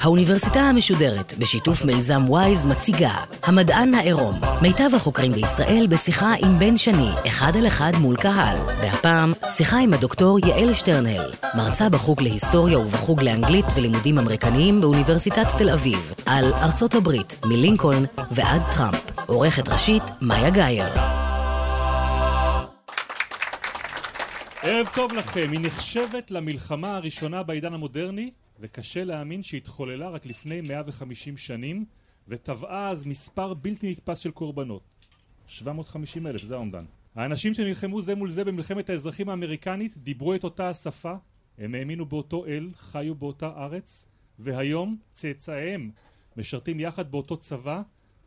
[0.00, 4.40] האוניברסיטה המשודרת, בשיתוף מיזם וויז, מציגה המדען העירום.
[4.62, 8.56] מיטב החוקרים בישראל בשיחה עם בן שני, אחד על אחד מול קהל.
[8.82, 15.70] והפעם, שיחה עם הדוקטור יעל שטרנהל, מרצה בחוג להיסטוריה ובחוג לאנגלית ולימודים אמריקניים באוניברסיטת תל
[15.70, 19.02] אביב, על ארצות הברית, מלינקולן ועד טראמפ.
[19.26, 21.17] עורכת ראשית, מאיה גאייר.
[24.70, 31.36] ערב טוב לכם, היא נחשבת למלחמה הראשונה בעידן המודרני וקשה להאמין שהתחוללה רק לפני 150
[31.36, 31.84] שנים
[32.28, 34.82] וטבעה אז מספר בלתי נתפס של קורבנות.
[35.46, 36.84] 750 אלף, זה האומדן.
[37.14, 41.14] האנשים שנלחמו זה מול זה במלחמת האזרחים האמריקנית דיברו את אותה השפה
[41.58, 44.06] הם האמינו באותו אל, חיו באותה ארץ
[44.38, 45.90] והיום צאצאיהם
[46.36, 47.82] משרתים יחד באותו צבא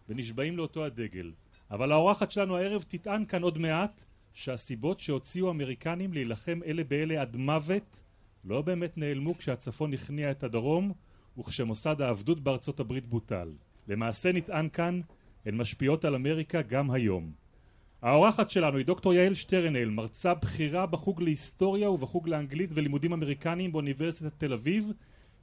[0.10, 1.32] ונשבעים לאותו הדגל.
[1.72, 7.38] אבל האורחת שלנו הערב תטען כאן עוד מעט שהסיבות שהוציאו האמריקנים להילחם אלה באלה עד
[7.38, 8.04] מוות
[8.44, 10.92] לא באמת נעלמו כשהצפון הכניע את הדרום
[11.38, 13.52] וכשמוסד העבדות בארצות הברית בוטל.
[13.88, 15.02] למעשה נטען כאן
[15.46, 17.32] הן משפיעות על אמריקה גם היום.
[18.02, 24.34] האורחת שלנו היא דוקטור יעל שטרנל, מרצה בכירה בחוג להיסטוריה ובחוג לאנגלית ולימודים אמריקניים באוניברסיטת
[24.38, 24.92] תל אביב.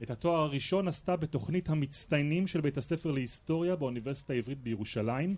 [0.03, 5.35] את התואר הראשון עשתה בתוכנית המצטיינים של בית הספר להיסטוריה באוניברסיטה העברית בירושלים.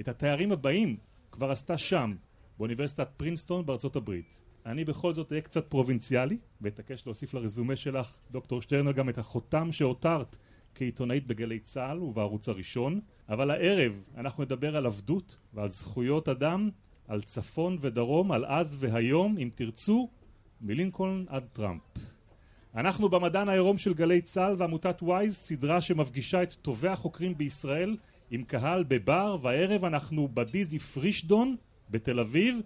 [0.00, 0.96] את התארים הבאים
[1.32, 2.14] כבר עשתה שם,
[2.60, 4.42] באוניברסיטת פרינסטון בארצות הברית.
[4.66, 9.72] אני בכל זאת אהיה קצת פרובינציאלי ואתעקש להוסיף לרזומה שלך דוקטור שטרנהל גם את החותם
[9.72, 10.36] שהותרת
[10.74, 16.70] כעיתונאית בגלי צה"ל ובערוץ הראשון אבל הערב אנחנו נדבר על עבדות ועל זכויות אדם
[17.08, 20.08] על צפון ודרום על אז והיום אם תרצו
[20.60, 21.82] מלינקולן עד טראמפ
[22.74, 27.96] אנחנו במדען העירום של גלי צה"ל ועמותת וויז סדרה שמפגישה את טובי החוקרים בישראל
[28.30, 31.56] עם קהל בבר והערב אנחנו בדיזי פרישדון
[31.90, 32.60] בתל אביב.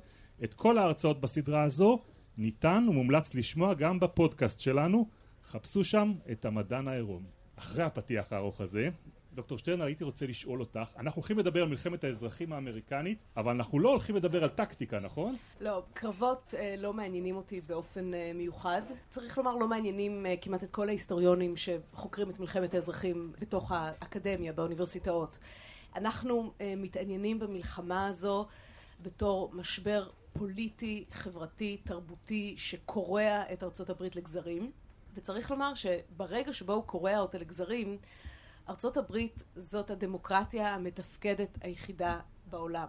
[0.44, 2.02] את כל ההרצאות בסדרה הזו
[2.38, 5.08] ניתן ומומלץ לשמוע גם בפודקאסט שלנו.
[5.44, 7.22] חפשו שם את המדען העירום.
[7.56, 8.88] אחרי הפתיח הארוך הזה
[9.34, 13.78] דוקטור שטרנר הייתי רוצה לשאול אותך אנחנו הולכים לדבר על מלחמת האזרחים האמריקנית אבל אנחנו
[13.78, 15.36] לא הולכים לדבר על טקטיקה נכון?
[15.60, 18.82] לא, קרבות אה, לא מעניינים אותי באופן אה, מיוחד.
[19.08, 24.52] צריך לומר לא מעניינים אה, כמעט את כל ההיסטוריונים שחוקרים את מלחמת האזרחים בתוך האקדמיה
[24.52, 25.38] באוניברסיטאות.
[25.96, 28.46] אנחנו אה, מתעניינים במלחמה הזו
[29.04, 34.72] בתור משבר פוליטי, חברתי, תרבותי, שקורע את ארצות הברית לגזרים.
[35.14, 37.98] וצריך לומר שברגע שבו הוא קורע אותה לגזרים,
[38.68, 42.20] ארצות הברית זאת הדמוקרטיה המתפקדת היחידה
[42.50, 42.88] בעולם.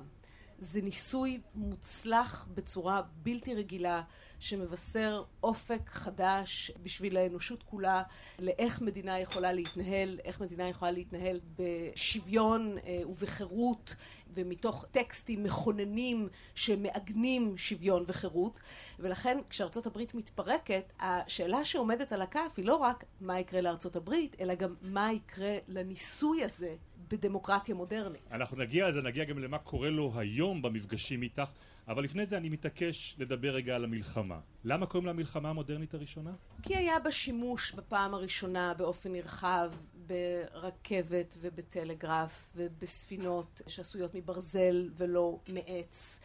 [0.59, 4.01] זה ניסוי מוצלח בצורה בלתי רגילה
[4.39, 8.03] שמבשר אופק חדש בשביל האנושות כולה
[8.39, 13.95] לאיך מדינה יכולה להתנהל, איך מדינה יכולה להתנהל בשוויון ובחירות
[14.29, 18.59] ומתוך טקסטים מכוננים שמעגנים שוויון וחירות.
[18.99, 24.35] ולכן כשארצות הברית מתפרקת השאלה שעומדת על הכף היא לא רק מה יקרה לארצות הברית
[24.39, 26.75] אלא גם מה יקרה לניסוי הזה
[27.09, 28.33] בדמוקרטיה מודרנית.
[28.33, 31.49] אנחנו נגיע לזה, נגיע גם למה קורה לו היום במפגשים איתך
[31.87, 34.39] אבל לפני זה אני מתעקש לדבר רגע על המלחמה.
[34.63, 36.31] למה קוראים לה המלחמה המודרנית הראשונה?
[36.61, 39.71] כי היה בה שימוש בפעם הראשונה באופן נרחב
[40.07, 46.19] ברכבת ובטלגרף ובספינות שעשויות מברזל ולא מעץ.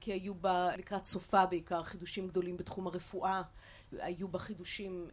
[0.00, 3.42] כי היו בה לקראת סופה בעיקר חידושים גדולים בתחום הרפואה,
[3.92, 5.08] היו בה חידושים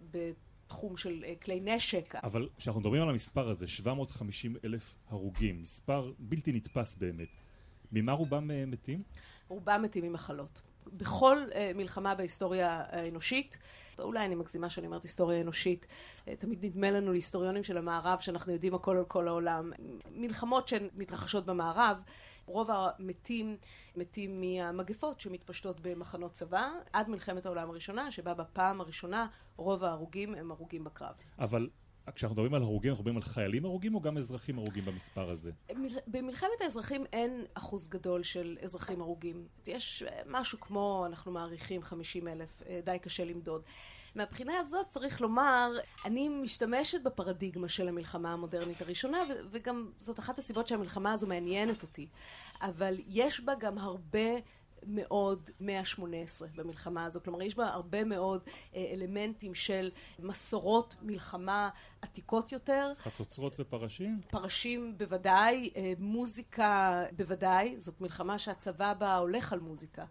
[0.68, 2.16] בתחום של כלי נשק.
[2.16, 7.28] אבל כשאנחנו מדברים על המספר הזה, 750 אלף הרוגים, מספר בלתי נתפס באמת,
[7.92, 9.04] ממה רובם מתים?
[9.48, 10.62] רובם מתים ממחלות.
[10.94, 13.58] בכל uh, מלחמה בהיסטוריה האנושית,
[14.00, 15.88] אולי אני מגזימה שאני אומרת היסטוריה אנושית,
[16.40, 19.72] תמיד נדמה לנו להיסטוריונים של המערב שאנחנו יודעים הכל על כל העולם.
[20.12, 22.02] מלחמות שהן מתרחשות במערב,
[22.48, 23.58] רוב המתים
[23.96, 30.52] מתים מהמגפות שמתפשטות במחנות צבא, עד מלחמת העולם הראשונה, שבה בפעם הראשונה רוב ההרוגים הם
[30.52, 31.16] הרוגים בקרב.
[31.40, 31.70] אבל
[32.16, 35.52] כשאנחנו מדברים על הרוגים, אנחנו מדברים על חיילים הרוגים או גם אזרחים הרוגים במספר הזה?
[36.08, 39.48] במלחמת האזרחים אין אחוז גדול של אזרחים הרוגים.
[39.68, 43.62] יש משהו כמו, אנחנו מעריכים 50 אלף, די קשה למדוד.
[44.18, 45.72] מהבחינה הזאת צריך לומר,
[46.06, 49.18] אני משתמשת בפרדיגמה של המלחמה המודרנית הראשונה
[49.52, 52.08] וגם זאת אחת הסיבות שהמלחמה הזו מעניינת אותי.
[52.62, 54.30] אבל יש בה גם הרבה
[54.84, 58.44] מאוד מאה שמונה עשרה במלחמה הזו, כלומר יש בה הרבה מאוד
[58.76, 61.70] אלמנטים של מסורות מלחמה
[62.02, 62.94] עתיקות יותר.
[62.98, 64.22] חצוצרות ופרשים?
[64.30, 70.06] פרשים בוודאי, מוזיקה בוודאי, זאת מלחמה שהצבא בה הולך על מוזיקה.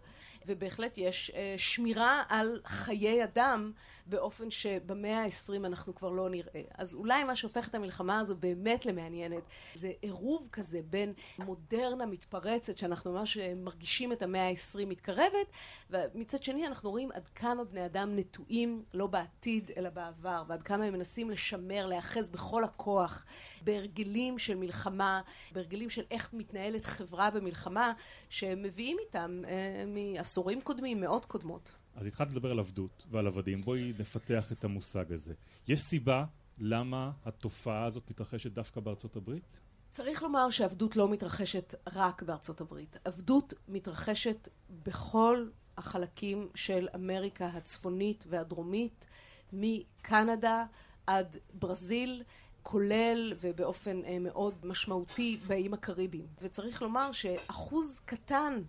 [0.45, 3.71] ובהחלט יש שמירה על חיי אדם
[4.09, 6.61] באופן שבמאה העשרים אנחנו כבר לא נראה.
[6.73, 9.43] אז אולי מה שהופך את המלחמה הזו באמת למעניינת
[9.73, 15.47] זה עירוב כזה בין מודרנה מתפרצת שאנחנו ממש מרגישים את המאה העשרים ה-20 מתקרבת,
[15.89, 20.85] ומצד שני אנחנו רואים עד כמה בני אדם נטועים לא בעתיד אלא בעבר, ועד כמה
[20.85, 23.25] הם מנסים לשמר, להיאחז בכל הכוח
[23.61, 25.21] בהרגלים של מלחמה,
[25.51, 27.93] בהרגלים של איך מתנהלת חברה במלחמה,
[28.29, 31.71] שהם מביאים איתם אה, מעשורים קודמים, מאות קודמות.
[31.97, 35.33] אז התחלת לדבר על עבדות ועל עבדים, בואי נפתח את המושג הזה.
[35.67, 36.25] יש סיבה
[36.57, 39.59] למה התופעה הזאת מתרחשת דווקא בארצות הברית?
[39.89, 42.97] צריך לומר שעבדות לא מתרחשת רק בארצות הברית.
[43.05, 44.49] עבדות מתרחשת
[44.83, 45.47] בכל
[45.77, 49.05] החלקים של אמריקה הצפונית והדרומית,
[49.53, 50.65] מקנדה
[51.07, 52.23] עד ברזיל,
[52.63, 56.27] כולל ובאופן אה, מאוד משמעותי באיים הקריביים.
[56.41, 58.61] וצריך לומר שאחוז קטן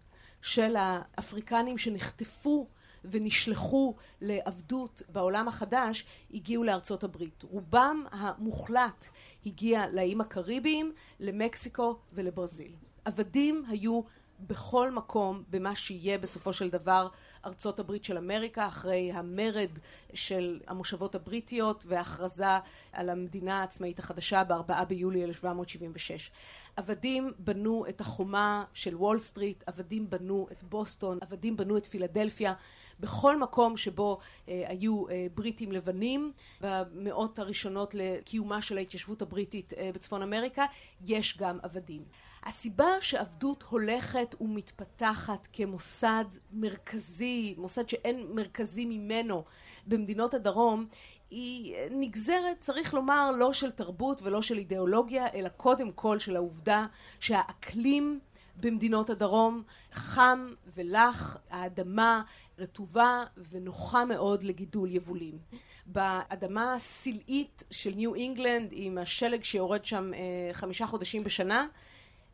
[0.43, 2.69] של האפריקנים שנחטפו
[3.05, 6.05] ונשלחו לעבדות בעולם החדש
[6.35, 7.43] הגיעו לארצות הברית.
[7.43, 9.09] רובם המוחלט
[9.47, 12.73] הגיע לאיים הקריביים, למקסיקו ולברזיל.
[13.05, 14.01] עבדים היו
[14.41, 17.09] בכל מקום במה שיהיה בסופו של דבר
[17.47, 19.71] ארצות הברית של אמריקה אחרי המרד
[20.15, 22.59] של המושבות הבריטיות וההכרזה
[22.93, 26.31] על המדינה העצמאית החדשה בארבעה ביולי 1776.
[26.77, 32.55] עבדים בנו את החומה של וול סטריט, עבדים בנו את בוסטון, עבדים בנו את פילדלפיה,
[33.01, 34.19] בכל מקום שבו
[34.49, 40.65] אה, היו אה, בריטים לבנים במאות הראשונות לקיומה של ההתיישבות הבריטית אה, בצפון אמריקה,
[41.05, 42.03] יש גם עבדים.
[42.49, 49.45] הסיבה שעבדות הולכת ומתפתחת כמוסד מרכזי, מוסד שאין מרכזי ממנו
[49.87, 50.87] במדינות הדרום,
[51.31, 56.87] היא נגזרת, צריך לומר, לא של תרבות ולא של אידיאולוגיה, אלא קודם כל של העובדה
[57.21, 58.21] שהאקלים
[58.57, 59.63] במדינות הדרום
[59.93, 62.23] חם ולח, האדמה
[62.59, 65.39] רטובה ונוחה מאוד לגידול יבולים.
[65.87, 71.67] באדמה הסלעית של ניו אינגלנד, עם השלג שיורד שם אה, חמישה חודשים בשנה,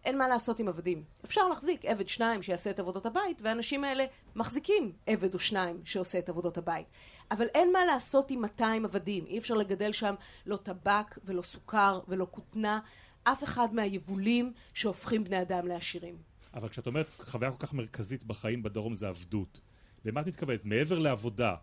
[0.05, 1.05] אין מה לעשות עם עבדים.
[1.25, 4.05] אפשר להחזיק עבד שניים שיעשה את עבודות הבית, והאנשים האלה
[4.37, 6.87] מחזיקים עבד או שניים שעושה את עבודות הבית.
[7.31, 9.27] אבל אין מה לעשות עם 200 עבדים.
[9.27, 10.15] אי אפשר לגדל שם
[10.47, 12.81] לא טבק ולא סוכר ולא כותנה,
[13.23, 16.17] אף אחד מהיבולים שהופכים בני אדם לעשירים.
[16.55, 19.61] אבל כשאת אומרת חוויה כל כך מרכזית בחיים בדרום זה עבדות,
[20.05, 20.65] למה את מתכוונת?
[20.65, 21.55] מעבר לעבודה,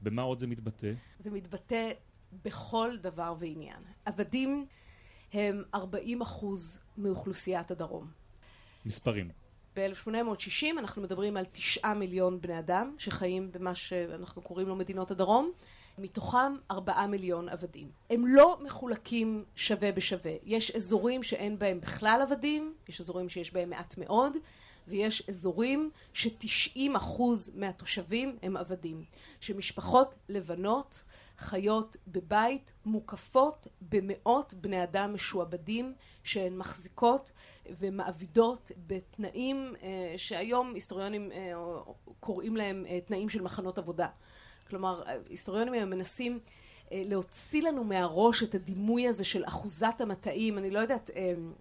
[0.00, 0.92] במה עוד זה מתבטא?
[1.18, 1.90] זה מתבטא
[2.44, 3.82] בכל דבר ועניין.
[4.04, 4.66] עבדים
[5.32, 8.10] הם 40 אחוז מאוכלוסיית הדרום.
[8.86, 9.30] מספרים.
[9.76, 15.52] ב-1860 אנחנו מדברים על תשעה מיליון בני אדם שחיים במה שאנחנו קוראים לו מדינות הדרום,
[15.98, 17.90] מתוכם ארבעה מיליון עבדים.
[18.10, 20.32] הם לא מחולקים שווה בשווה.
[20.44, 24.36] יש אזורים שאין בהם בכלל עבדים, יש אזורים שיש בהם מעט מאוד,
[24.88, 29.04] ויש אזורים ש-90 אחוז מהתושבים הם עבדים.
[29.40, 31.02] שמשפחות לבנות
[31.38, 35.94] חיות בבית מוקפות במאות בני אדם משועבדים
[36.24, 37.30] שהן מחזיקות
[37.70, 41.52] ומעבידות בתנאים אה, שהיום היסטוריונים אה,
[42.20, 44.08] קוראים להם אה, תנאים של מחנות עבודה.
[44.68, 46.38] כלומר, היסטוריונים היום מנסים
[46.94, 50.58] להוציא לנו מהראש את הדימוי הזה של אחוזת המטעים.
[50.58, 51.10] אני לא יודעת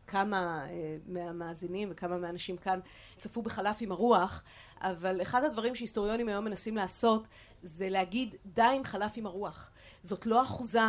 [0.07, 0.65] כמה
[1.07, 2.79] מהמאזינים וכמה מהאנשים כאן
[3.21, 4.43] צפו בחלף עם הרוח,
[4.81, 7.23] אבל אחד הדברים שהיסטוריונים היום מנסים לעשות
[7.63, 9.71] זה להגיד די עם חלף עם הרוח.
[10.03, 10.79] זאת לא אחוזה,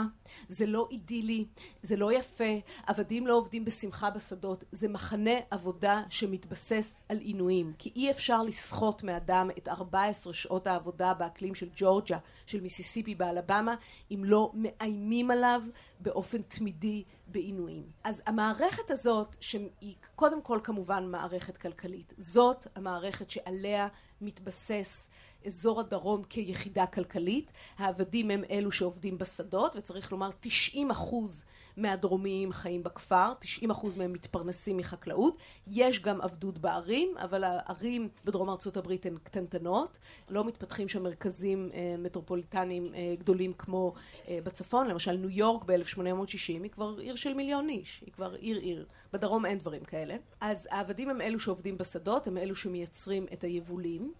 [0.48, 1.44] זה לא אידילי,
[1.82, 2.44] זה לא יפה,
[2.86, 7.72] עבדים לא עובדים בשמחה בשדות, זה מחנה עבודה שמתבסס על עינויים.
[7.78, 13.74] כי אי אפשר לסחוט מאדם את 14 שעות העבודה באקלים של ג'ורג'ה, של מיסיסיפי באלבמה,
[14.10, 15.62] אם לא מאיימים עליו
[16.02, 17.86] באופן תמידי בעינויים.
[18.04, 23.88] אז המערכת הזאת, שהיא קודם כל כמובן מערכת כלכלית, זאת המערכת שעליה
[24.20, 25.08] מתבסס
[25.46, 27.52] אזור הדרום כיחידה כלכלית.
[27.78, 31.44] העבדים הם אלו שעובדים בשדות, וצריך לומר 90 אחוז
[31.76, 35.36] מהדרומיים חיים בכפר, 90 אחוז מהם מתפרנסים מחקלאות.
[35.66, 39.98] יש גם עבדות בערים, אבל הערים בדרום ארצות הברית הן קטנטנות,
[40.30, 43.94] לא מתפתחים שם מרכזים אה, מטרופוליטניים אה, גדולים כמו
[44.28, 48.58] אה, בצפון, למשל ניו יורק ב-1860 היא כבר עיר של מיליון איש, היא כבר עיר
[48.58, 48.86] עיר.
[49.12, 50.16] בדרום אין דברים כאלה.
[50.40, 54.12] אז העבדים הם אלו שעובדים בשדות, הם אלו שמייצרים את היבולים.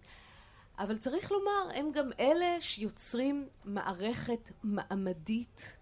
[0.79, 5.77] אבל צריך לומר, הם גם אלה שיוצרים מערכת מעמדית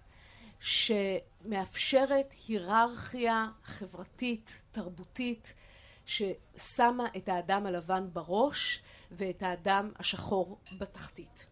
[0.60, 5.54] שמאפשרת היררכיה חברתית, תרבותית,
[6.06, 11.51] ששמה את האדם הלבן בראש ואת האדם השחור בתחתית.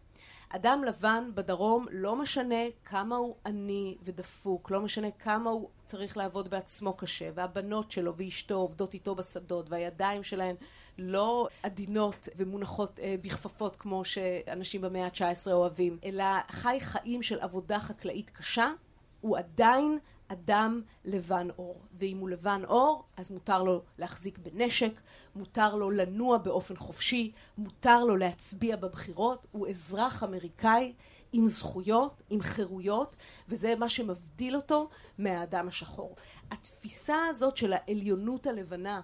[0.52, 6.50] אדם לבן בדרום לא משנה כמה הוא עני ודפוק, לא משנה כמה הוא צריך לעבוד
[6.50, 10.56] בעצמו קשה, והבנות שלו ואשתו עובדות איתו בשדות, והידיים שלהן
[10.98, 17.80] לא עדינות ומונחות אה, בכפפות כמו שאנשים במאה ה-19 אוהבים, אלא חי חיים של עבודה
[17.80, 18.72] חקלאית קשה,
[19.20, 19.98] הוא עדיין
[20.32, 21.80] אדם לבן עור.
[21.98, 25.00] ואם הוא לבן עור, אז מותר לו להחזיק בנשק,
[25.36, 30.92] מותר לו לנוע באופן חופשי, מותר לו להצביע בבחירות, הוא אזרח אמריקאי
[31.32, 33.16] עם זכויות, עם חירויות,
[33.48, 36.16] וזה מה שמבדיל אותו מהאדם השחור.
[36.50, 39.00] התפיסה הזאת של העליונות הלבנה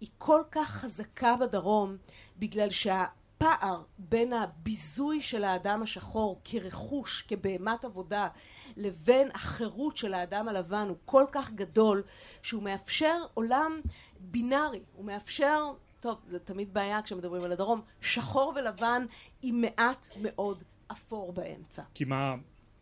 [0.00, 1.96] היא כל כך חזקה בדרום,
[2.38, 8.28] בגלל שהפער בין הביזוי של האדם השחור כרכוש, כבהמת עבודה,
[8.76, 12.02] לבין החירות של האדם הלבן הוא כל כך גדול,
[12.42, 13.80] שהוא מאפשר עולם
[14.20, 19.06] בינארי, הוא מאפשר, טוב, זה תמיד בעיה כשמדברים על הדרום, שחור ולבן
[19.42, 21.82] עם מעט מאוד אפור באמצע.
[21.94, 22.34] כי מה,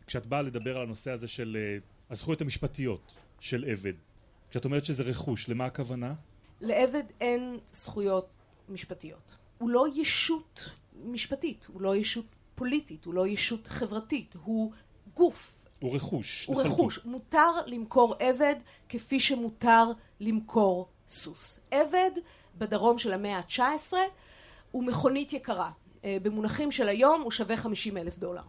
[0.07, 3.93] כשאת באה לדבר על הנושא הזה של uh, הזכויות המשפטיות של עבד,
[4.49, 6.13] כשאת אומרת שזה רכוש, למה הכוונה?
[6.61, 8.29] לעבד אין זכויות
[8.69, 9.35] משפטיות.
[9.57, 10.69] הוא לא ישות
[11.03, 12.25] משפטית, הוא לא ישות
[12.55, 14.71] פוליטית, הוא לא ישות חברתית, הוא
[15.13, 15.64] גוף.
[15.79, 16.45] הוא רכוש.
[16.45, 16.71] הוא לחלוטין.
[16.71, 17.05] רכוש.
[17.05, 18.55] מותר למכור עבד
[18.89, 21.59] כפי שמותר למכור סוס.
[21.71, 22.11] עבד
[22.57, 23.93] בדרום של המאה ה-19
[24.71, 25.71] הוא מכונית יקרה.
[26.03, 28.41] אה, במונחים של היום הוא שווה 50 אלף דולר.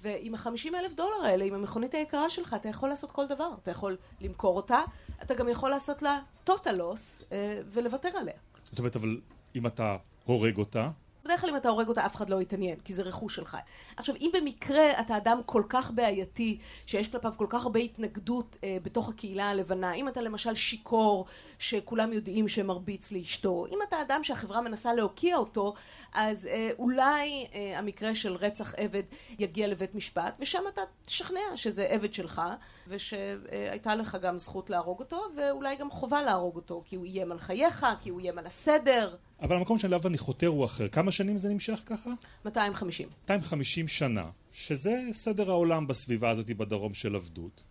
[0.00, 3.50] ועם ה-50 אלף דולר האלה, עם המכונית היקרה שלך, אתה יכול לעשות כל דבר.
[3.62, 4.80] אתה יכול למכור אותה,
[5.22, 8.34] אתה גם יכול לעשות לה total loss אה, ולוותר עליה.
[8.62, 9.20] זאת אומרת, אבל
[9.56, 10.90] אם אתה הורג אותה,
[11.28, 13.56] בדרך כלל אם אתה הורג אותה אף אחד לא יתעניין, כי זה רכוש שלך.
[13.96, 18.76] עכשיו, אם במקרה אתה אדם כל כך בעייתי, שיש כלפיו כל כך הרבה התנגדות אה,
[18.82, 21.26] בתוך הקהילה הלבנה, אם אתה למשל שיכור,
[21.58, 25.74] שכולם יודעים שמרביץ לאשתו, אם אתה אדם שהחברה מנסה להוקיע אותו,
[26.14, 29.02] אז אה, אולי אה, המקרה של רצח עבד
[29.38, 32.42] יגיע לבית משפט, ושם אתה תשכנע שזה עבד שלך,
[32.88, 37.38] ושהייתה לך גם זכות להרוג אותו, ואולי גם חובה להרוג אותו, כי הוא איים על
[37.38, 39.16] חייך, כי הוא איים על הסדר.
[39.40, 40.88] אבל המקום שאליו אני חותר הוא אחר.
[40.88, 42.10] כמה שנים זה נמשך ככה?
[42.44, 43.08] 250.
[43.22, 47.62] 250 שנה, שזה סדר העולם בסביבה הזאת בדרום של עבדות.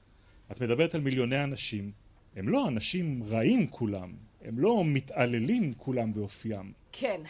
[0.52, 1.92] את מדברת על מיליוני אנשים,
[2.36, 6.72] הם לא אנשים רעים כולם, הם לא מתעללים כולם באופיים.
[6.92, 7.22] כן.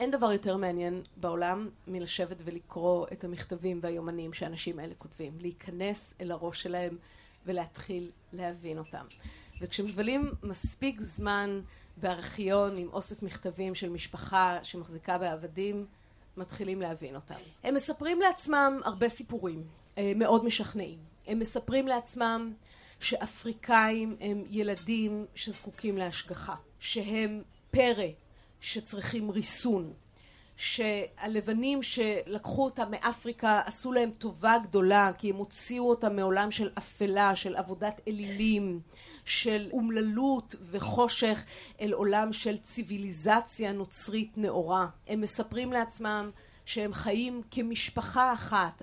[0.00, 5.32] אין דבר יותר מעניין בעולם מלשבת ולקרוא את המכתבים והיומנים שהאנשים האלה כותבים.
[5.40, 6.96] להיכנס אל הראש שלהם
[7.46, 9.04] ולהתחיל להבין אותם.
[9.60, 11.60] וכשמבלים מספיק זמן
[11.96, 15.86] בארכיון עם אוסף מכתבים של משפחה שמחזיקה בעבדים,
[16.36, 17.34] מתחילים להבין אותם.
[17.64, 19.64] הם מספרים לעצמם הרבה סיפורים,
[19.98, 20.98] אה, מאוד משכנעים.
[21.26, 22.52] הם מספרים לעצמם
[23.00, 28.06] שאפריקאים הם ילדים שזקוקים להשגחה, שהם פרא
[28.60, 29.92] שצריכים ריסון,
[30.56, 37.36] שהלבנים שלקחו אותם מאפריקה עשו להם טובה גדולה כי הם הוציאו אותם מעולם של אפלה,
[37.36, 38.80] של עבודת אלילים,
[39.24, 41.44] של אומללות וחושך
[41.80, 44.86] אל עולם של ציוויליזציה נוצרית נאורה.
[45.08, 46.30] הם מספרים לעצמם
[46.64, 48.82] שהם חיים כמשפחה אחת,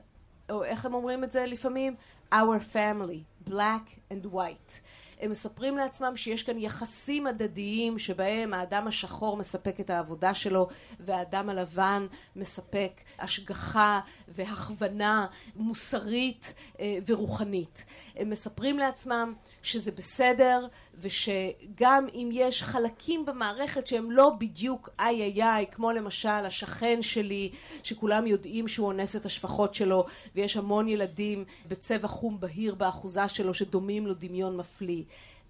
[0.50, 1.96] או איך הם אומרים את זה לפעמים?
[2.34, 4.80] Our family, black and white.
[5.20, 10.68] הם מספרים לעצמם שיש כאן יחסים הדדיים שבהם האדם השחור מספק את העבודה שלו
[11.00, 17.84] והאדם הלבן מספק השגחה והכוונה מוסרית אה, ורוחנית.
[18.16, 20.68] הם מספרים לעצמם שזה בסדר
[21.00, 27.52] ושגם אם יש חלקים במערכת שהם לא בדיוק איי איי איי כמו למשל השכן שלי
[27.84, 33.54] שכולם יודעים שהוא אונס את השפחות שלו ויש המון ילדים בצבע חום בהיר באחוזה שלו
[33.54, 35.04] שדומים לו דמיון מפליא.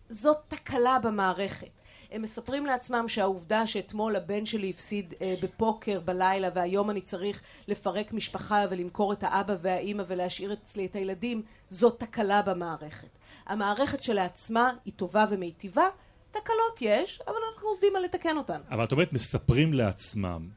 [0.10, 1.68] זאת תקלה במערכת.
[2.12, 8.14] הם מספרים לעצמם שהעובדה שאתמול הבן שלי הפסיד אה, בפוקר בלילה והיום אני צריך לפרק
[8.14, 14.94] משפחה ולמכור את האבא והאימא ולהשאיר אצלי את הילדים זאת תקלה במערכת המערכת שלעצמה היא
[14.96, 15.90] טובה ומיטיבה,
[16.32, 18.62] תקלות יש, אבל אנחנו עובדים על לתקן אותן.
[18.70, 20.50] אבל את אומרת, מספרים לעצמם.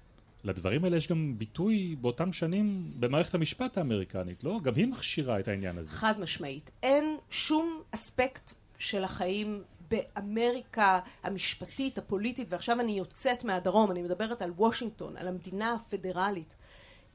[0.45, 4.61] לדברים האלה יש גם ביטוי באותם שנים במערכת המשפט האמריקנית, לא?
[4.63, 5.91] גם היא מכשירה את העניין הזה.
[5.91, 6.71] חד משמעית.
[6.83, 14.51] אין שום אספקט של החיים באמריקה המשפטית, הפוליטית, ועכשיו אני יוצאת מהדרום, אני מדברת על
[14.51, 16.55] וושינגטון, על המדינה הפדרלית.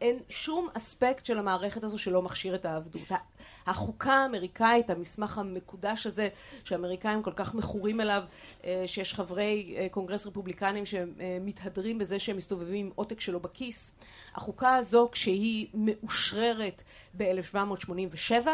[0.01, 3.01] אין שום אספקט של המערכת הזו שלא מכשיר את העבדות.
[3.66, 6.30] החוקה האמריקאית, המסמך המקודש הזה,
[6.63, 8.24] שהאמריקאים כל כך מכורים אליו,
[8.63, 13.96] אה, שיש חברי אה, קונגרס רפובליקנים שמתהדרים בזה שהם מסתובבים עם עותק שלו בכיס.
[14.36, 16.84] החוקה הזו, כשהיא מאושררת
[17.18, 18.48] ב-1787,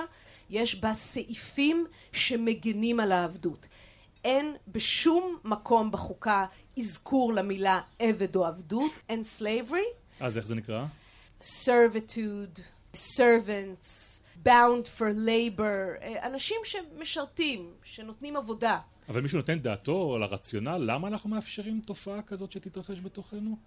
[0.50, 3.68] יש בה סעיפים שמגנים על העבדות.
[4.26, 6.46] אין בשום מקום בחוקה
[6.80, 10.04] אזכור למילה עבד או עבדות, אין slavery.
[10.20, 10.86] אז איך זה נקרא?
[11.44, 12.62] Servitude,
[12.94, 18.80] servants, bound for labor, אה, אנשים שמשרתים, שנותנים עבודה.
[19.10, 23.58] אבל מישהו נותן דעתו על הרציונל, למה אנחנו מאפשרים תופעה כזאת שתתרחש בתוכנו?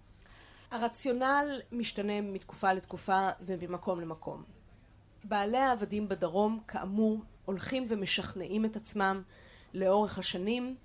[0.71, 4.43] הרציונל משתנה מתקופה לתקופה וממקום למקום.
[5.23, 9.21] בעלי העבדים בדרום, כאמור, הולכים ומשכנעים את עצמם
[9.73, 10.75] לאורך השנים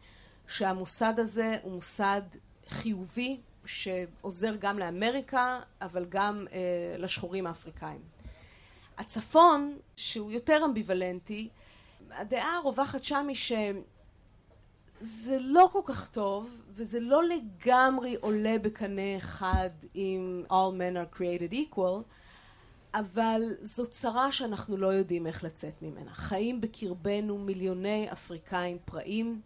[0.48, 2.22] שהמוסד הזה הוא מוסד
[2.68, 6.58] חיובי שעוזר גם לאמריקה אבל גם אה,
[6.98, 8.00] לשחורים האפריקאים.
[8.98, 11.48] הצפון שהוא יותר אמביוולנטי
[12.10, 19.70] הדעה הרווחת שם היא שזה לא כל כך טוב וזה לא לגמרי עולה בקנה אחד
[19.94, 22.02] עם All men are created equal
[22.94, 26.14] אבל זו צרה שאנחנו לא יודעים איך לצאת ממנה.
[26.14, 29.40] חיים בקרבנו מיליוני אפריקאים פראים,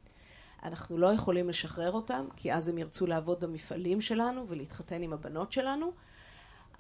[0.67, 5.53] אנחנו לא יכולים לשחרר אותם, כי אז הם ירצו לעבוד במפעלים שלנו ולהתחתן עם הבנות
[5.53, 5.93] שלנו.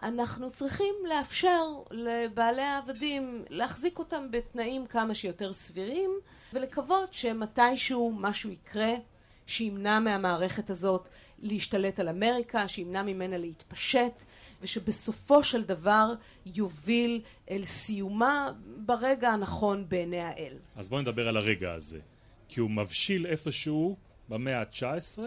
[0.03, 6.11] אנחנו צריכים לאפשר לבעלי העבדים להחזיק אותם בתנאים כמה שיותר סבירים
[6.53, 8.93] ולקוות שמתישהו משהו יקרה
[9.47, 11.09] שימנע מהמערכת הזאת
[11.43, 14.23] להשתלט על אמריקה, שימנע ממנה להתפשט
[14.63, 16.15] ושבסופו של דבר
[16.47, 20.55] יוביל אל סיומה ברגע הנכון בעיני האל.
[20.77, 22.01] אז בואו נדבר על הרגע הזה.
[22.49, 23.97] כי הוא מבשיל איפשהו
[24.29, 25.19] במאה ה-19,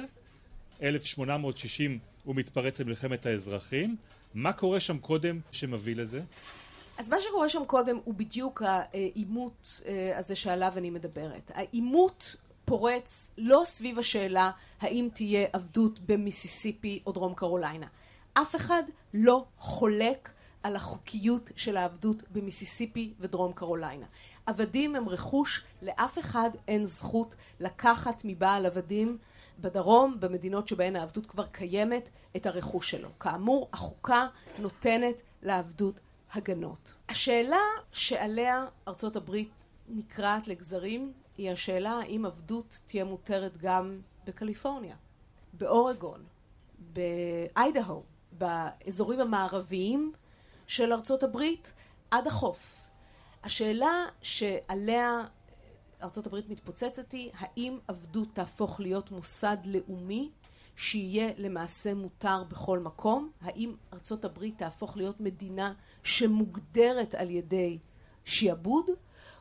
[0.83, 3.95] 1860 הוא מתפרץ למלחמת האזרחים.
[4.33, 6.21] מה קורה שם קודם שמביא לזה?
[6.97, 11.51] אז מה שקורה שם קודם הוא בדיוק העימות אה, הזה שעליו אני מדברת.
[11.53, 12.35] העימות
[12.65, 17.87] פורץ לא סביב השאלה האם תהיה עבדות במיסיסיפי או דרום קרוליינה.
[18.33, 18.83] אף אחד
[19.13, 20.29] לא חולק
[20.63, 24.05] על החוקיות של העבדות במיסיסיפי ודרום קרוליינה.
[24.49, 29.17] עבדים הם רכוש, לאף אחד אין זכות לקחת מבעל עבדים
[29.59, 33.09] בדרום, במדינות שבהן העבדות כבר קיימת, את הרכוש שלו.
[33.19, 34.27] כאמור, החוקה
[34.59, 35.99] נותנת לעבדות
[36.33, 36.93] הגנות.
[37.09, 37.57] השאלה
[37.91, 39.51] שעליה ארצות הברית
[39.87, 44.95] נקרעת לגזרים היא השאלה האם עבדות תהיה מותרת גם בקליפורניה,
[45.53, 46.23] באורגון,
[46.79, 50.13] באיידהו, באזורים המערביים
[50.67, 51.73] של ארצות הברית
[52.11, 52.88] עד החוף.
[53.43, 55.25] השאלה שעליה
[56.27, 60.31] הברית מתפוצצת היא האם עבדות תהפוך להיות מוסד לאומי
[60.75, 63.31] שיהיה למעשה מותר בכל מקום?
[63.41, 63.75] האם
[64.25, 67.77] הברית תהפוך להיות מדינה שמוגדרת על ידי
[68.25, 68.85] שיעבוד?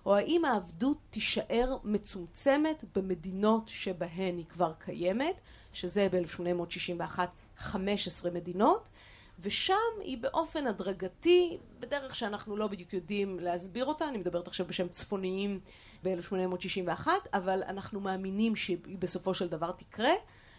[0.07, 5.41] או האם העבדות תישאר מצומצמת במדינות שבהן היא כבר קיימת,
[5.73, 7.19] שזה ב-1861
[7.57, 8.89] 15 מדינות,
[9.41, 14.89] ושם היא באופן הדרגתי, בדרך שאנחנו לא בדיוק יודעים להסביר אותה, אני מדברת עכשיו בשם
[14.89, 15.61] צפוניים
[16.05, 20.13] ב-1861, אבל אנחנו מאמינים שהיא בסופו של דבר תקרה,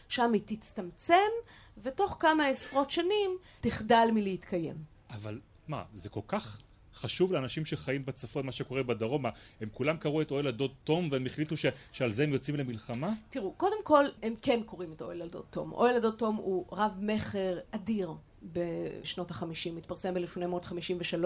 [0.09, 1.29] שם היא תצטמצם,
[1.77, 4.75] ותוך כמה עשרות שנים תחדל מלהתקיים.
[5.09, 6.61] אבל מה, זה כל כך
[6.95, 9.25] חשוב לאנשים שחיים בצפון מה שקורה בדרום,
[9.61, 11.65] הם כולם קראו את אוהל הדוד תום והם החליטו ש...
[11.91, 13.13] שעל זה הם יוצאים למלחמה?
[13.29, 15.71] תראו, קודם כל הם כן קוראים את אוהל הדוד תום.
[15.71, 21.25] אוהל הדוד תום הוא רב מכר אדיר בשנות החמישים, התפרסם ב-1853,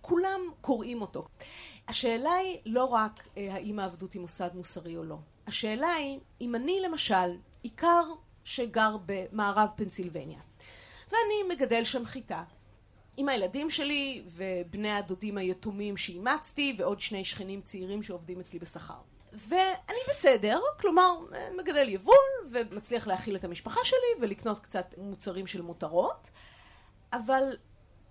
[0.00, 1.28] כולם קוראים אותו.
[1.88, 5.18] השאלה היא לא רק אה, האם העבדות היא מוסד מוסרי או לא.
[5.46, 8.02] השאלה היא, אם אני למשל עיקר
[8.44, 10.38] שגר במערב פנסילבניה,
[11.08, 12.44] ואני מגדל שם חיטה,
[13.16, 19.00] עם הילדים שלי ובני הדודים היתומים שאימצתי ועוד שני שכנים צעירים שעובדים אצלי בשכר.
[19.32, 21.18] ואני בסדר, כלומר
[21.58, 22.14] מגדל יבול
[22.50, 26.30] ומצליח להאכיל את המשפחה שלי ולקנות קצת מוצרים של מותרות,
[27.12, 27.56] אבל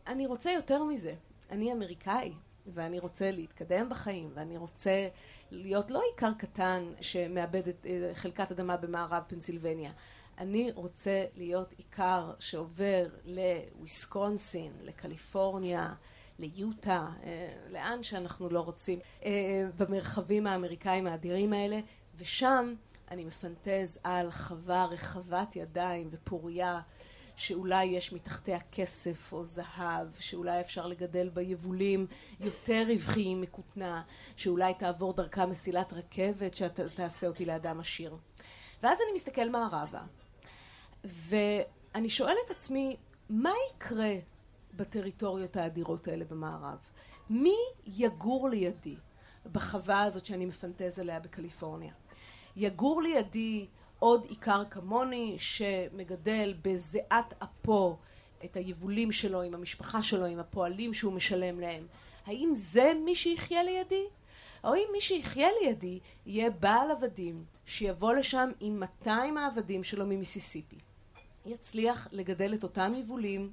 [0.08, 1.14] אני רוצה יותר מזה.
[1.52, 2.34] אני אמריקאי
[2.68, 5.08] ואני רוצה להתקדם בחיים ואני רוצה
[5.52, 9.92] להיות לא עיקר קטן שמאבד את אה, חלקת אדמה במערב פנסילבניה.
[10.40, 15.94] אני רוצה להיות עיקר שעובר לוויסקונסין, לקליפורניה,
[16.40, 19.32] ליוטה, אה, לאן שאנחנו לא רוצים, אה,
[19.78, 21.80] במרחבים האמריקאים האדירים האלה,
[22.18, 22.74] ושם
[23.12, 26.82] אני מפנטז על חווה רחבת ידיים ופוריה
[27.36, 32.08] שאולי יש מתחתיה כסף או זהב, שאולי אפשר לגדל בה יבולים
[32.40, 34.02] יותר רווחיים מכותנה,
[34.36, 38.18] שאולי תעבור דרכה מסילת רכבת שתעשה אותי לאדם עשיר.
[38.84, 40.02] ואז אני מסתכל מערבה,
[41.04, 42.96] ואני שואלת עצמי,
[43.30, 44.14] מה יקרה
[44.78, 46.78] בטריטוריות האדירות האלה במערב?
[47.30, 47.56] מי
[47.88, 48.96] יגור לידי
[49.52, 51.94] בחווה הזאת שאני מפנטז עליה בקליפורניה?
[52.56, 53.68] יגור לידי
[54.00, 57.98] עוד עיקר כמוני שמגדל בזיעת אפו
[58.46, 61.88] את היבולים שלו עם המשפחה שלו, עם הפועלים שהוא משלם להם.
[62.26, 64.06] האם זה מי שיחיה לידי?
[64.64, 70.76] או אם מי שיחיה לידי יהיה בעל עבדים שיבוא לשם עם 200 העבדים שלו ממיסיסיפי.
[71.46, 73.52] יצליח לגדל את אותם יבולים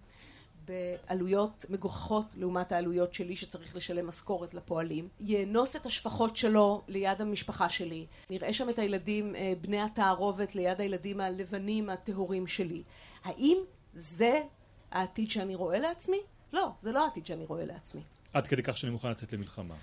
[0.65, 7.69] בעלויות מגוחכות לעומת העלויות שלי שצריך לשלם משכורת לפועלים, יאנוס את השפחות שלו ליד המשפחה
[7.69, 12.83] שלי, נראה שם את הילדים אה, בני התערובת ליד הילדים הלבנים הטהורים שלי.
[13.25, 13.59] האם
[13.95, 14.43] זה
[14.91, 16.21] העתיד שאני רואה לעצמי?
[16.53, 18.03] לא, זה לא העתיד שאני רואה לעצמי.
[18.33, 19.75] עד כדי כך שאני מוכן לצאת למלחמה.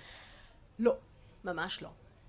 [0.78, 0.94] לא.
[1.44, 1.88] ממש לא.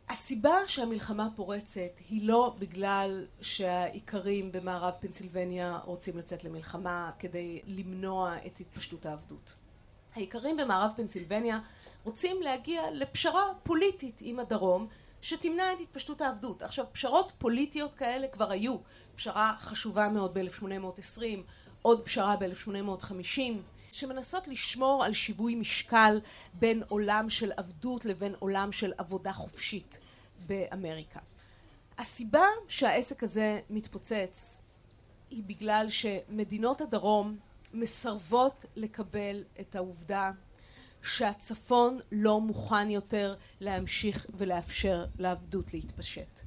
[0.10, 8.60] הסיבה שהמלחמה פורצת היא לא בגלל שהאיכרים במערב פנסילבניה רוצים לצאת למלחמה כדי למנוע את
[8.60, 9.54] התפשטות העבדות.
[10.16, 11.60] האיכרים במערב פנסילבניה
[12.04, 14.88] רוצים להגיע לפשרה פוליטית עם הדרום
[15.22, 16.62] שתמנע את התפשטות העבדות.
[16.62, 18.78] עכשיו פשרות פוליטיות כאלה כבר היו,
[19.16, 21.22] פשרה חשובה מאוד ב-1820,
[21.82, 23.40] עוד פשרה ב-1850
[23.96, 26.20] שמנסות לשמור על שיווי משקל
[26.54, 30.00] בין עולם של עבדות לבין עולם של עבודה חופשית
[30.46, 31.20] באמריקה.
[31.98, 34.62] הסיבה שהעסק הזה מתפוצץ
[35.30, 37.38] היא בגלל שמדינות הדרום
[37.74, 40.32] מסרבות לקבל את העובדה
[41.04, 46.40] שהצפון לא מוכן יותר להמשיך ולאפשר לעבדות להתפשט.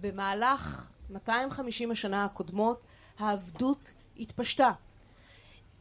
[0.00, 2.80] במהלך 250 השנה הקודמות
[3.18, 4.72] העבדות התפשטה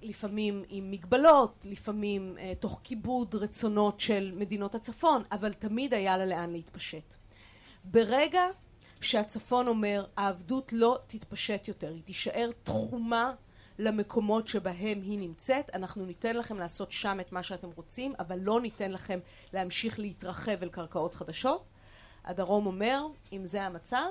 [0.04, 6.26] לפעמים עם מגבלות, לפעמים uh, תוך כיבוד רצונות של מדינות הצפון, אבל תמיד היה לה
[6.26, 7.16] לאן להתפשט.
[7.84, 8.42] ברגע
[9.02, 13.34] שהצפון אומר העבדות לא תתפשט יותר, היא תישאר תחומה
[13.80, 18.62] למקומות שבהם היא נמצאת, אנחנו ניתן לכם לעשות שם את מה שאתם רוצים, אבל לא
[18.62, 19.20] ניתן לכם
[19.54, 21.64] להמשיך להתרחב אל קרקעות חדשות.
[22.26, 24.10] הדרום אומר, אם זה המצב,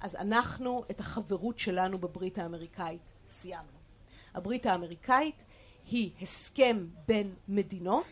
[0.00, 3.73] אז אנחנו את החברות שלנו בברית האמריקאית סיימנו.
[4.34, 5.44] הברית האמריקאית
[5.90, 8.06] היא הסכם בין מדינות,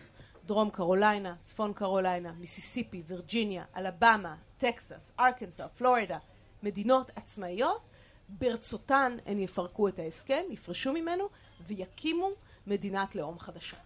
[0.46, 6.18] דרום קרוליינה, צפון קרוליינה, מיסיסיפי, וירג'יניה, אלבמה, טקסס, ארקנסה, פלורידה,
[6.62, 7.80] מדינות עצמאיות,
[8.28, 11.28] ברצותן הן יפרקו את ההסכם, יפרשו ממנו
[11.60, 12.28] ויקימו
[12.66, 13.76] מדינת לאום חדשה.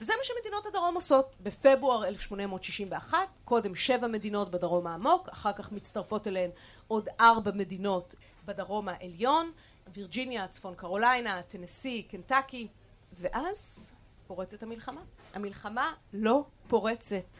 [0.00, 1.26] וזה מה שמדינות הדרום עושות.
[1.40, 6.50] בפברואר 1861, קודם שבע מדינות בדרום העמוק, אחר כך מצטרפות אליהן
[6.88, 8.14] עוד ארבע מדינות
[8.44, 9.52] בדרום העליון,
[9.92, 12.68] וירג'יניה, צפון קרוליינה, טנסי, קנטקי,
[13.12, 13.92] ואז
[14.26, 15.00] פורצת המלחמה.
[15.34, 17.38] המלחמה לא פורצת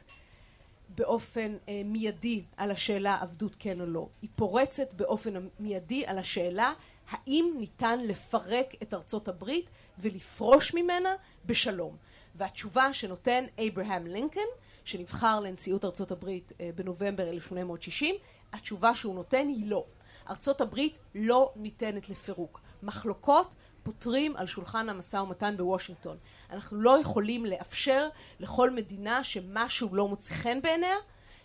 [0.88, 4.08] באופן אה, מיידי על השאלה עבדות כן או לא.
[4.22, 6.72] היא פורצת באופן מיידי על השאלה
[7.10, 9.66] האם ניתן לפרק את ארצות הברית
[9.98, 11.14] ולפרוש ממנה
[11.46, 11.96] בשלום.
[12.34, 14.40] והתשובה שנותן אברהם לינקן,
[14.84, 18.14] שנבחר לנשיאות ארצות הברית אה, בנובמבר 1860,
[18.52, 19.84] התשובה שהוא נותן היא לא.
[20.30, 22.60] ארצות הברית לא ניתנת לפירוק.
[22.82, 26.16] מחלוקות פותרים על שולחן המשא ומתן בוושינגטון.
[26.50, 28.08] אנחנו לא יכולים לאפשר
[28.40, 30.96] לכל מדינה שמשהו לא מוצא חן בעיניה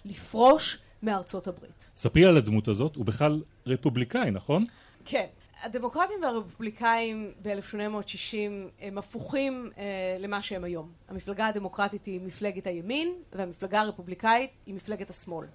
[0.05, 1.89] לפרוש מארצות הברית.
[1.97, 4.65] ספרי על הדמות הזאת, הוא בכלל רפובליקאי, נכון?
[5.05, 5.25] כן.
[5.61, 8.35] הדמוקרטים והרפובליקאים ב-1860
[8.79, 10.91] הם הפוכים אה, למה שהם היום.
[11.09, 15.47] המפלגה הדמוקרטית היא מפלגת הימין והמפלגה הרפובליקאית היא מפלגת השמאל.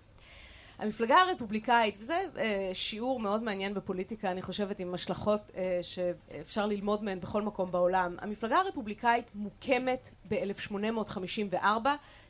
[0.79, 7.05] המפלגה הרפובליקאית, וזה אה, שיעור מאוד מעניין בפוליטיקה, אני חושבת, עם השלכות אה, שאפשר ללמוד
[7.05, 8.17] מהן בכל מקום בעולם.
[8.21, 11.65] המפלגה הרפובליקאית מוקמת ב-1854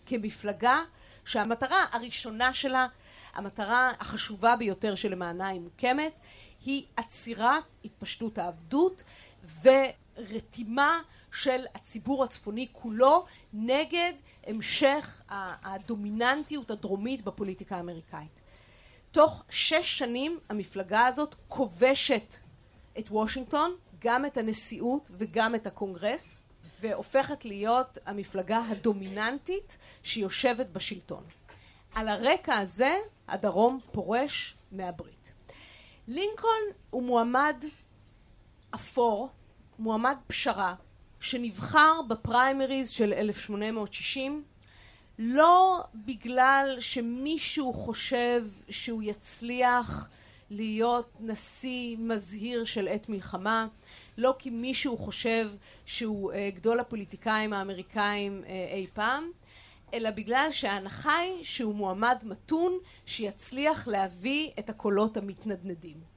[0.06, 0.82] כמפלגה
[1.24, 2.86] שהמטרה הראשונה שלה,
[3.34, 6.12] המטרה החשובה ביותר שלמענה היא מוקמת,
[6.64, 9.02] היא עצירת התפשטות העבדות
[10.18, 11.00] ורתימה
[11.32, 14.12] של הציבור הצפוני כולו נגד
[14.46, 18.40] המשך הדומיננטיות הדרומית בפוליטיקה האמריקאית.
[19.10, 22.34] תוך שש שנים המפלגה הזאת כובשת
[22.98, 26.42] את וושינגטון, גם את הנשיאות וגם את הקונגרס,
[26.80, 31.24] והופכת להיות המפלגה הדומיננטית שיושבת בשלטון.
[31.94, 32.96] על הרקע הזה
[33.28, 35.32] הדרום פורש מהברית.
[36.08, 37.64] לינקולן הוא מועמד
[38.74, 39.28] אפור,
[39.78, 40.74] מועמד פשרה,
[41.20, 44.44] שנבחר בפריימריז של 1860
[45.18, 50.08] לא בגלל שמישהו חושב שהוא יצליח
[50.50, 53.66] להיות נשיא מזהיר של עת מלחמה,
[54.18, 55.50] לא כי מישהו חושב
[55.86, 59.30] שהוא uh, גדול הפוליטיקאים האמריקאים uh, אי פעם,
[59.94, 66.07] אלא בגלל שההנחה היא שהוא מועמד מתון שיצליח להביא את הקולות המתנדנדים.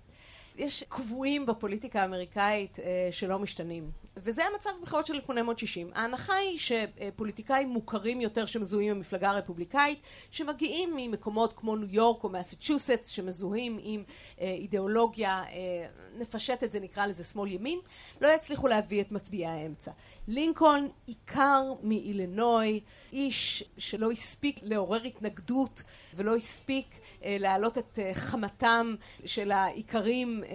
[0.57, 3.91] יש קבועים בפוליטיקה האמריקאית uh, שלא משתנים.
[4.17, 5.91] וזה המצב בבחירות של 1860.
[5.93, 9.99] ההנחה היא שפוליטיקאים מוכרים יותר שמזוהים עם המפלגה הרפובליקאית,
[10.31, 14.03] שמגיעים ממקומות כמו ניו יורק או מסצ'וסטס, שמזוהים עם
[14.41, 15.87] אה, אידיאולוגיה, אה,
[16.17, 17.79] נפשט את זה, נקרא לזה שמאל ימין,
[18.21, 19.91] לא יצליחו להביא את מצביעי האמצע.
[20.27, 22.79] לינקולן עיקר מאילינוי,
[23.13, 25.83] איש שלא הספיק לעורר התנגדות
[26.15, 30.49] ולא הספיק אה, להעלות את אה, חמתם של האיכרים אה,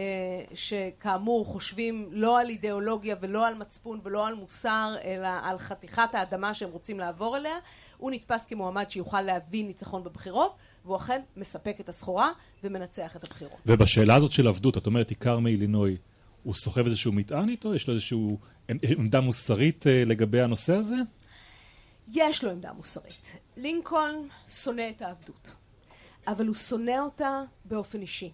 [0.54, 6.54] שכאמור חושבים לא על אידיאולוגיה ולא על מצפון ולא על מוסר אלא על חתיכת האדמה
[6.54, 7.58] שהם רוצים לעבור אליה
[7.96, 12.30] הוא נתפס כמועמד שיוכל להביא ניצחון בבחירות והוא אכן מספק את הסחורה
[12.64, 13.58] ומנצח את הבחירות.
[13.66, 15.96] ובשאלה הזאת של עבדות, את אומרת עיקר מאילינוי,
[16.42, 17.74] הוא סוחב איזשהו מטען איתו?
[17.74, 18.18] יש לו איזושהי
[18.98, 20.96] עמדה מוסרית לגבי הנושא הזה?
[22.12, 23.36] יש לו עמדה מוסרית.
[23.56, 24.14] לינקולן
[24.48, 25.50] שונא את העבדות,
[26.26, 28.32] אבל הוא שונא אותה באופן אישי.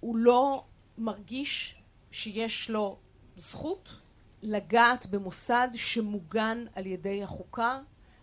[0.00, 0.64] הוא לא
[0.98, 2.96] מרגיש שיש לו
[3.36, 3.88] זכות
[4.42, 7.78] לגעת במוסד שמוגן על ידי החוקה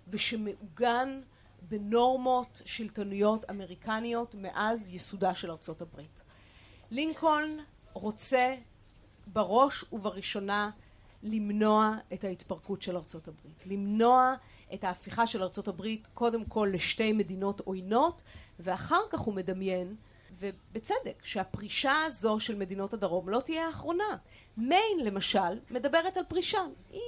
[0.07, 1.21] ושמעוגן
[1.69, 6.21] בנורמות שלטוניות אמריקניות מאז ייסודה של ארצות הברית.
[6.91, 7.57] לינקולן
[7.93, 8.55] רוצה
[9.27, 10.69] בראש ובראשונה
[11.23, 14.33] למנוע את ההתפרקות של ארצות הברית, למנוע
[14.73, 18.21] את ההפיכה של ארצות הברית קודם כל לשתי מדינות עוינות
[18.59, 19.95] ואחר כך הוא מדמיין
[20.39, 24.17] ובצדק שהפרישה הזו של מדינות הדרום לא תהיה האחרונה.
[24.57, 26.61] מיין למשל מדברת על פרישה,
[26.91, 27.01] היא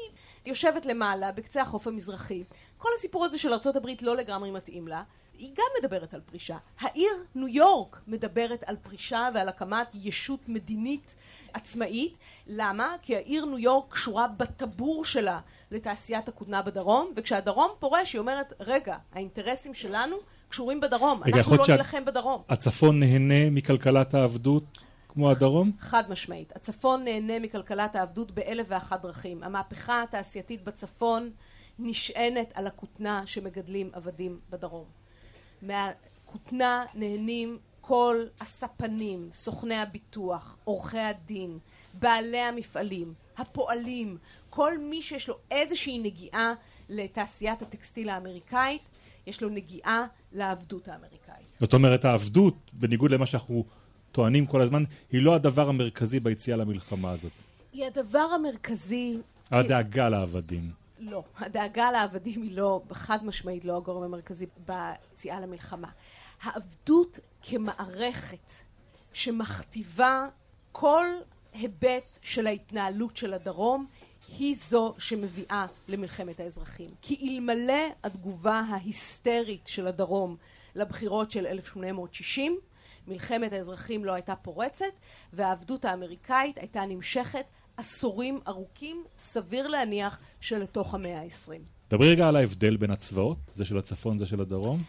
[0.46, 2.44] יושבת למעלה בקצה החוף המזרחי,
[2.78, 5.04] כל הסיפור הזה של הברית לא לגמרי מתאים לה,
[5.38, 6.58] היא גם מדברת על פרישה.
[6.80, 11.16] העיר ניו יורק מדברת על פרישה ועל הקמת ישות מדינית
[11.54, 12.14] עצמאית.
[12.48, 12.96] למה?
[13.02, 15.40] כי העיר ניו יורק קשורה בטבור שלה
[15.72, 20.18] לתעשיית הכותנה בדרום, וכשהדרום פורש היא אומרת, רגע, האינטרסים שלנו
[20.50, 22.42] קשורים בדרום, אנחנו לא נילחם בדרום.
[22.50, 24.64] הצפון נהנה מכלכלת העבדות
[25.16, 25.72] כמו הדרום?
[25.80, 26.56] חד משמעית.
[26.56, 29.44] הצפון נהנה מכלכלת העבדות באלף ואחת דרכים.
[29.44, 31.32] המהפכה התעשייתית בצפון
[31.80, 34.86] נשענת על הכותנה שמגדלים עבדים בדרום.
[35.62, 41.60] מהכותנה נהנים כל הספנים, סוכני הביטוח, עורכי הדין,
[41.94, 44.18] בעלי המפעלים, הפועלים,
[44.50, 46.54] כל מי שיש לו איזושהי נגיעה
[46.90, 48.82] לתעשיית הטקסטיל האמריקאית,
[49.28, 51.56] יש לו נגיעה לעבדות האמריקאית.
[51.60, 53.66] זאת אומרת, העבדות, בניגוד למה שאנחנו
[54.12, 57.32] טוענים כל הזמן, היא לא הדבר המרכזי ביציאה למלחמה הזאת.
[57.74, 59.18] היא הדבר המרכזי...
[59.52, 60.72] הדאגה לעבדים.
[61.00, 65.88] לא, הדאגה לעבדים היא לא, חד משמעית לא הגורם המרכזי ביציאה למלחמה.
[66.42, 68.52] העבדות כמערכת
[69.14, 70.28] שמכתיבה
[70.72, 71.06] כל
[71.54, 73.86] היבט של ההתנהלות של הדרום
[74.38, 76.90] היא זו שמביאה למלחמת האזרחים.
[77.02, 80.36] כי אלמלא התגובה ההיסטרית של הדרום
[80.76, 82.60] לבחירות של 1860,
[83.08, 84.86] מלחמת האזרחים לא הייתה פורצת
[85.34, 87.46] והעבדות האמריקאית הייתה נמשכת
[87.78, 91.62] עשורים ארוכים, סביר להניח שלתוך המאה העשרים.
[91.90, 94.84] דברי רגע על ההבדל בין הצבאות, זה של הצפון, זה של הדרום.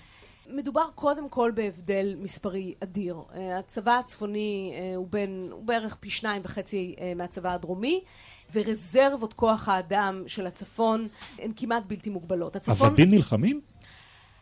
[0.49, 3.17] מדובר קודם כל בהבדל מספרי אדיר.
[3.35, 8.05] אה, הצבא הצפוני אה, הוא, בין, הוא בערך פי שניים וחצי אה, מהצבא הדרומי,
[8.53, 12.57] ורזרבות כוח האדם של הצפון הן כמעט בלתי מוגבלות.
[12.57, 12.89] הצפון...
[12.89, 13.61] עבדים נלחמים?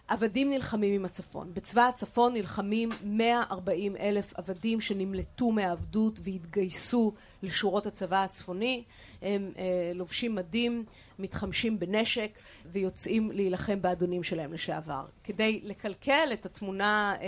[0.08, 1.50] עבדים נלחמים עם הצפון.
[1.54, 7.12] בצבא הצפון נלחמים 140 אלף עבדים שנמלטו מהעבדות והתגייסו
[7.42, 8.84] לשורות הצבא הצפוני.
[9.22, 10.84] הם אה, לובשים מדים,
[11.18, 12.30] מתחמשים בנשק
[12.72, 15.04] ויוצאים להילחם באדונים שלהם לשעבר.
[15.24, 17.26] כדי לקלקל את התמונה אה,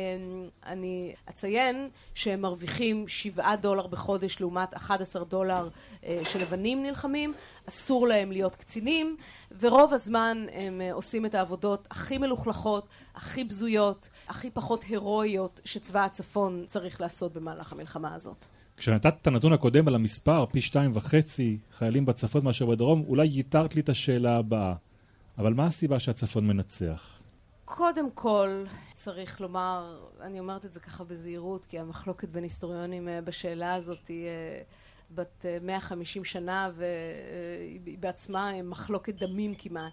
[0.66, 5.68] אני אציין שהם מרוויחים 7 דולר בחודש לעומת 11 דולר
[6.04, 7.34] אה, שלבנים נלחמים,
[7.68, 9.16] אסור להם להיות קצינים
[9.60, 16.04] ורוב הזמן הם אה, עושים את העבודות הכי מלוכלכות, הכי בזויות, הכי פחות הירואיות שצבא
[16.04, 18.46] הצפון צריך לעשות במהלך המלחמה הזאת.
[18.76, 23.74] כשנתת את הנתון הקודם על המספר, פי שתיים וחצי חיילים בצפון מאשר בדרום, אולי ייתרת
[23.74, 24.74] לי את השאלה הבאה.
[25.38, 27.18] אבל מה הסיבה שהצפון מנצח?
[27.64, 33.20] קודם כל, צריך לומר, אני אומרת את זה ככה בזהירות, כי המחלוקת בין היסטוריונים אה,
[33.20, 34.62] בשאלה הזאת היא אה,
[35.10, 39.92] בת 150 אה, שנה, והיא בעצמה מחלוקת דמים כמעט.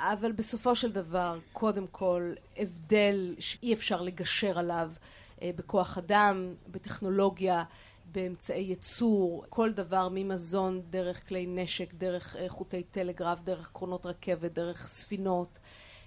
[0.00, 5.21] אבל בסופו של דבר, קודם כל, הבדל שאי אפשר לגשר עליו אה,
[5.56, 7.64] בכוח אדם, בטכנולוגיה,
[8.12, 14.52] באמצעי ייצור, כל דבר ממזון, דרך כלי נשק, דרך אה, חוטי טלגרף, דרך קרונות רכבת,
[14.52, 15.58] דרך ספינות.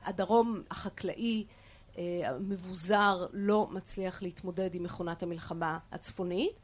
[0.06, 1.46] הדרום החקלאי
[1.98, 6.56] אה, המבוזר לא מצליח להתמודד עם מכונת המלחמה הצפונית.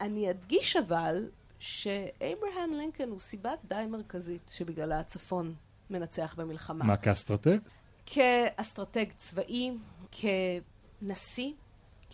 [0.00, 5.54] אני אדגיש אבל שאברהם לינקן הוא סיבה די מרכזית שבגללה הצפון
[5.90, 6.84] מנצח במלחמה.
[6.84, 7.58] מה, כאסטרטג?
[8.06, 9.70] כאסטרטג צבאי,
[10.10, 11.52] כנשיא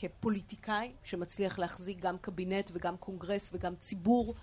[0.01, 4.35] כפוליטיקאי שמצליח להחזיק גם קבינט וגם קונגרס וגם ציבור,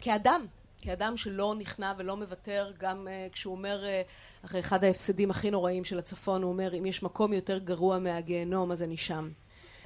[0.00, 0.46] כאדם,
[0.80, 5.84] כאדם שלא נכנע ולא מוותר, גם אה, כשהוא אומר, אה, אחרי אחד ההפסדים הכי נוראים
[5.84, 9.30] של הצפון, הוא אומר, אם יש מקום יותר גרוע מהגיהנום, אז אני שם.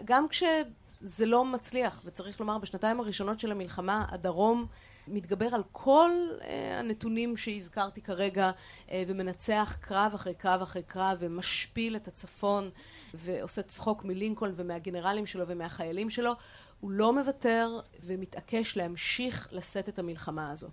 [0.04, 4.66] גם כשזה לא מצליח, וצריך לומר, בשנתיים הראשונות של המלחמה, הדרום
[5.08, 6.44] מתגבר על כל uh,
[6.78, 8.50] הנתונים שהזכרתי כרגע
[8.86, 12.70] uh, ומנצח קרב אחרי קרב אחרי קרב ומשפיל את הצפון
[13.14, 16.32] ועושה צחוק מלינקולן ומהגנרלים שלו ומהחיילים שלו,
[16.80, 20.72] הוא לא מוותר ומתעקש להמשיך לשאת את המלחמה הזאת.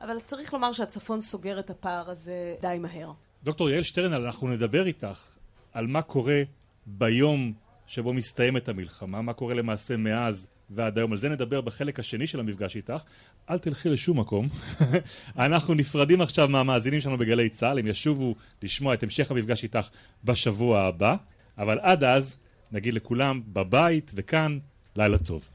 [0.00, 3.12] אבל צריך לומר שהצפון סוגר את הפער הזה די מהר.
[3.44, 5.26] דוקטור יעל שטרנל, אנחנו נדבר איתך
[5.72, 6.42] על מה קורה
[6.86, 7.52] ביום
[7.86, 11.12] שבו מסתיימת המלחמה, מה קורה למעשה מאז ועד היום.
[11.12, 13.02] על זה נדבר בחלק השני של המפגש איתך.
[13.50, 14.48] אל תלכי לשום מקום.
[15.38, 19.88] אנחנו נפרדים עכשיו מהמאזינים שלנו בגלי צה"ל, הם ישובו לשמוע את המשך המפגש איתך
[20.24, 21.16] בשבוע הבא.
[21.58, 22.38] אבל עד אז,
[22.72, 24.58] נגיד לכולם, בבית וכאן,
[24.96, 25.48] לילה טוב.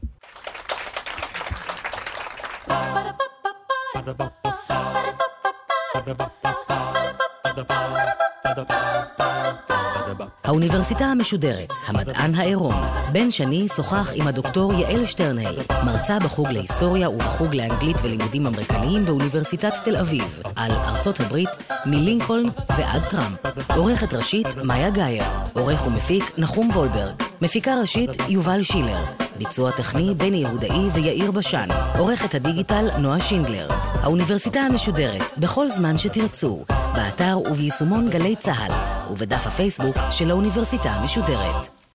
[10.43, 12.75] האוניברסיטה המשודרת, המדען העירום.
[13.11, 19.73] בן שני שוחח עם הדוקטור יעל שטרנהל, מרצה בחוג להיסטוריה ובחוג לאנגלית ולימודים אמריקניים באוניברסיטת
[19.83, 21.49] תל אביב, על ארצות הברית,
[21.85, 23.39] מלינקולן ועד טראמפ.
[23.75, 25.23] עורכת ראשית, מאיה גאייר.
[25.53, 27.23] עורך ומפיק, נחום וולברג.
[27.41, 29.03] מפיקה ראשית, יובל שילר.
[29.37, 31.67] ביצוע טכני, בני יהודאי ויאיר בשן.
[31.97, 33.67] עורכת הדיגיטל, נועה שינדלר.
[33.71, 36.65] האוניברסיטה המשודרת, בכל זמן שתרצו,
[36.95, 38.71] באתר וביישומון גלי צה"ל,
[39.12, 41.84] ובדף הפייסבוק של האוניברסיטה המשודרת.